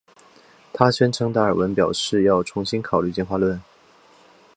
[0.73, 3.61] 她宣称达尔文表示要重新考虑进化论。